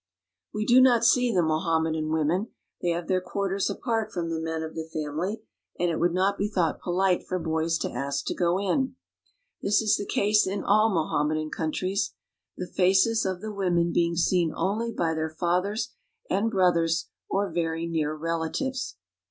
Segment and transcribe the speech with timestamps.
[0.51, 2.47] We do not see the Mohammedan women.
[2.81, 5.43] They have their quarters apart from the men of the family,
[5.77, 8.95] and it would not be thought polite for boys to ask to go in.
[9.61, 12.15] This is the case in all Mohammedan countries,
[12.57, 15.93] the faces IN ALGIERS 45 of the women being seen only by their fathers
[16.31, 18.97] and brothers or very near relatives.